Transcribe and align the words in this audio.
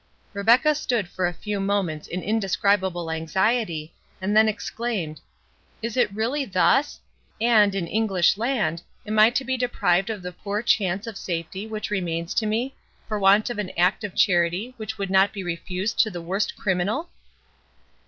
Rebecca 0.33 0.73
stood 0.73 1.07
for 1.07 1.27
a 1.27 1.31
few 1.31 1.59
moments 1.59 2.07
in 2.07 2.23
indescribable 2.23 3.11
anxiety, 3.11 3.93
and 4.19 4.35
then 4.35 4.47
exclaimed, 4.49 5.21
"Is 5.83 5.95
it 5.95 6.11
really 6.11 6.43
thus?—And, 6.43 7.75
in 7.75 7.85
English 7.85 8.35
land, 8.35 8.81
am 9.05 9.19
I 9.19 9.29
to 9.29 9.45
be 9.45 9.57
deprived 9.57 10.09
of 10.09 10.23
the 10.23 10.31
poor 10.31 10.63
chance 10.63 11.05
of 11.05 11.17
safety 11.19 11.67
which 11.67 11.91
remains 11.91 12.33
to 12.33 12.47
me, 12.47 12.73
for 13.07 13.19
want 13.19 13.51
of 13.51 13.59
an 13.59 13.69
act 13.77 14.03
of 14.03 14.15
charity 14.15 14.73
which 14.77 14.97
would 14.97 15.11
not 15.11 15.31
be 15.33 15.43
refused 15.43 15.99
to 15.99 16.09
the 16.09 16.19
worst 16.19 16.57
criminal?" 16.57 17.09